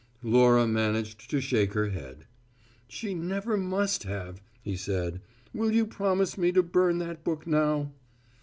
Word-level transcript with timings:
Laura 0.23 0.65
managed 0.65 1.29
to 1.29 1.39
shake 1.39 1.73
her 1.73 1.89
head. 1.89 2.25
"She 2.87 3.13
never 3.13 3.55
must 3.55 4.01
have," 4.01 4.41
he 4.63 4.75
said. 4.75 5.21
"Will 5.53 5.71
you 5.71 5.85
promise 5.85 6.39
me 6.39 6.51
to 6.53 6.63
burn 6.63 6.97
that 6.97 7.23
book 7.23 7.45
now?" 7.45 7.91